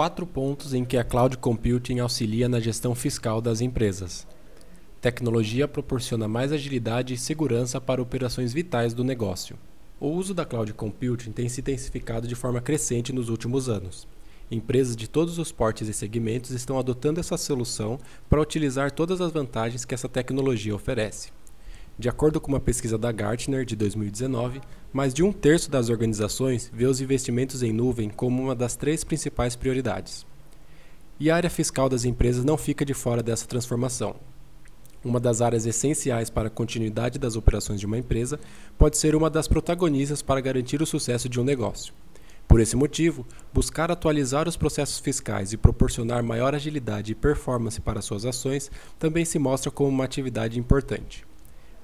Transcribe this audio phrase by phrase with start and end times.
[0.00, 4.26] Quatro pontos em que a cloud computing auxilia na gestão fiscal das empresas.
[4.98, 9.58] Tecnologia proporciona mais agilidade e segurança para operações vitais do negócio.
[10.00, 14.08] O uso da cloud computing tem se intensificado de forma crescente nos últimos anos.
[14.50, 19.30] Empresas de todos os portes e segmentos estão adotando essa solução para utilizar todas as
[19.30, 21.30] vantagens que essa tecnologia oferece.
[21.98, 24.62] De acordo com uma pesquisa da Gartner de 2019,
[24.92, 29.04] mais de um terço das organizações vê os investimentos em nuvem como uma das três
[29.04, 30.26] principais prioridades.
[31.18, 34.16] E a área fiscal das empresas não fica de fora dessa transformação.
[35.04, 38.40] Uma das áreas essenciais para a continuidade das operações de uma empresa
[38.76, 41.94] pode ser uma das protagonistas para garantir o sucesso de um negócio.
[42.48, 48.02] Por esse motivo, buscar atualizar os processos fiscais e proporcionar maior agilidade e performance para
[48.02, 51.29] suas ações também se mostra como uma atividade importante.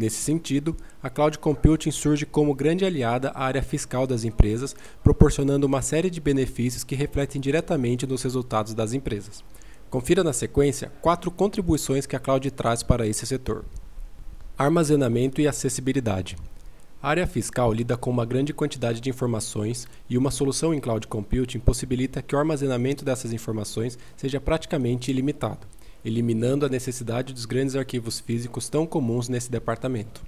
[0.00, 5.66] Nesse sentido, a cloud computing surge como grande aliada à área fiscal das empresas, proporcionando
[5.66, 9.44] uma série de benefícios que refletem diretamente nos resultados das empresas.
[9.90, 13.62] Confira na sequência quatro contribuições que a cloud traz para esse setor.
[14.56, 16.34] Armazenamento e acessibilidade.
[17.02, 21.06] A área fiscal lida com uma grande quantidade de informações e uma solução em cloud
[21.08, 25.66] computing possibilita que o armazenamento dessas informações seja praticamente ilimitado
[26.04, 30.22] eliminando a necessidade dos grandes arquivos físicos tão comuns nesse departamento.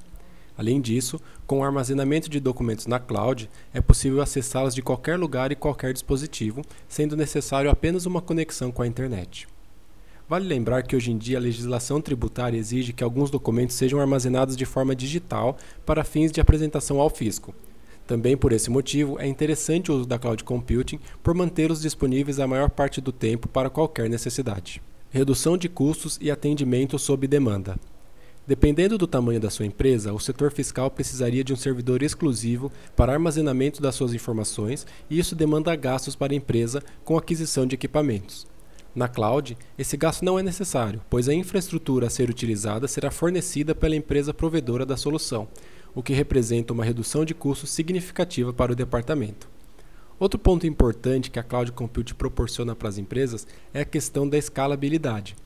[0.56, 5.50] Além disso, com o armazenamento de documentos na cloud, é possível acessá-los de qualquer lugar
[5.50, 9.48] e qualquer dispositivo, sendo necessário apenas uma conexão com a internet.
[10.28, 14.56] Vale lembrar que hoje em dia a legislação tributária exige que alguns documentos sejam armazenados
[14.56, 17.54] de forma digital para fins de apresentação ao fisco.
[18.06, 22.46] Também por esse motivo, é interessante o uso da cloud computing por mantê-los disponíveis a
[22.46, 24.82] maior parte do tempo para qualquer necessidade
[25.12, 27.76] redução de custos e atendimento sob demanda.
[28.46, 33.12] Dependendo do tamanho da sua empresa, o setor fiscal precisaria de um servidor exclusivo para
[33.12, 38.46] armazenamento das suas informações e isso demanda gastos para a empresa com aquisição de equipamentos.
[38.94, 43.74] Na cloud, esse gasto não é necessário, pois a infraestrutura a ser utilizada será fornecida
[43.74, 45.46] pela empresa provedora da solução,
[45.94, 49.51] o que representa uma redução de custos significativa para o departamento.
[50.18, 54.38] Outro ponto importante que a Cloud Compute proporciona para as empresas é a questão da
[54.38, 55.36] escalabilidade.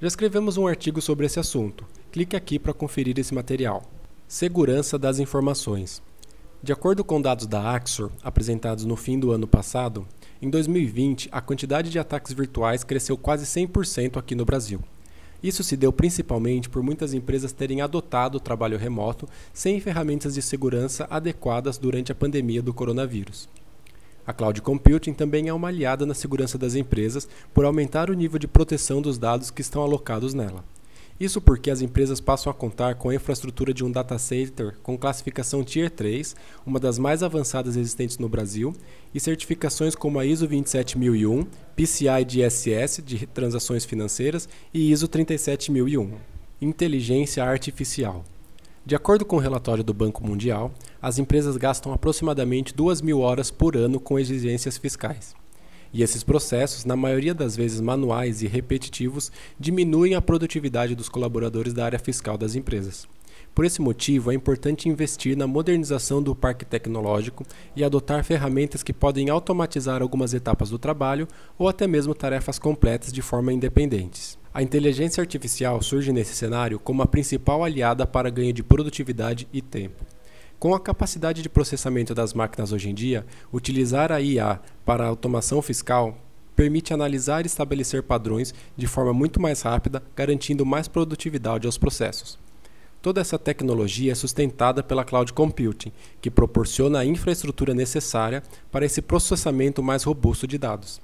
[0.00, 1.86] Já escrevemos um artigo sobre esse assunto.
[2.12, 3.82] Clique aqui para conferir esse material.
[4.28, 6.02] Segurança das informações.
[6.62, 10.06] De acordo com dados da Axor, apresentados no fim do ano passado,
[10.42, 14.80] em 2020 a quantidade de ataques virtuais cresceu quase 100% aqui no Brasil.
[15.42, 20.42] Isso se deu principalmente por muitas empresas terem adotado o trabalho remoto sem ferramentas de
[20.42, 23.48] segurança adequadas durante a pandemia do coronavírus.
[24.26, 28.38] A cloud computing também é uma aliada na segurança das empresas por aumentar o nível
[28.38, 30.64] de proteção dos dados que estão alocados nela.
[31.18, 34.98] Isso porque as empresas passam a contar com a infraestrutura de um data center com
[34.98, 38.74] classificação Tier 3, uma das mais avançadas existentes no Brasil,
[39.14, 46.12] e certificações como a ISO 27001, PCI DSS de transações financeiras e ISO 37001.
[46.60, 48.22] Inteligência artificial.
[48.86, 53.50] De acordo com o relatório do Banco Mundial, as empresas gastam aproximadamente 2 mil horas
[53.50, 55.34] por ano com exigências fiscais.
[55.92, 61.72] E esses processos, na maioria das vezes manuais e repetitivos, diminuem a produtividade dos colaboradores
[61.72, 63.08] da área fiscal das empresas.
[63.52, 67.44] Por esse motivo, é importante investir na modernização do parque tecnológico
[67.74, 71.26] e adotar ferramentas que podem automatizar algumas etapas do trabalho
[71.58, 74.38] ou até mesmo tarefas completas de forma independentes.
[74.56, 79.60] A inteligência artificial surge nesse cenário como a principal aliada para ganho de produtividade e
[79.60, 80.02] tempo.
[80.58, 85.08] Com a capacidade de processamento das máquinas hoje em dia, utilizar a IA para a
[85.08, 86.16] automação fiscal
[86.56, 92.38] permite analisar e estabelecer padrões de forma muito mais rápida, garantindo mais produtividade aos processos.
[93.02, 98.42] Toda essa tecnologia é sustentada pela cloud computing, que proporciona a infraestrutura necessária
[98.72, 100.98] para esse processamento mais robusto de dados.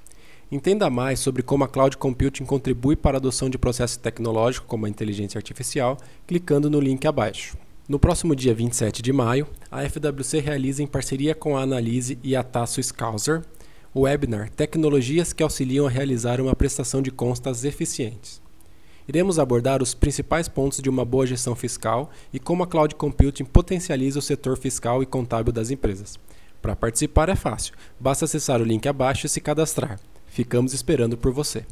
[0.51, 4.85] Entenda mais sobre como a cloud computing contribui para a adoção de processos tecnológicos como
[4.85, 7.57] a inteligência artificial, clicando no link abaixo.
[7.87, 12.35] No próximo dia 27 de maio, a FWC realiza em parceria com a Analise e
[12.35, 13.43] a Tasso Scouser
[13.93, 18.41] o webinar Tecnologias que auxiliam a realizar uma prestação de contas eficientes.
[19.07, 23.43] Iremos abordar os principais pontos de uma boa gestão fiscal e como a cloud computing
[23.43, 26.17] potencializa o setor fiscal e contábil das empresas.
[26.61, 29.99] Para participar é fácil, basta acessar o link abaixo e se cadastrar.
[30.33, 31.63] Ficamos esperando por você.